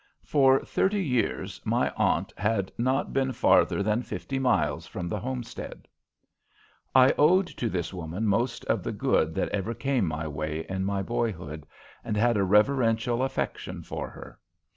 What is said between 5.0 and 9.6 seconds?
the homestead. I owed to this woman most of the good that